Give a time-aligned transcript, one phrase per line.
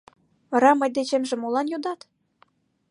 [0.51, 1.99] —Вара мый дечемже молан йодат?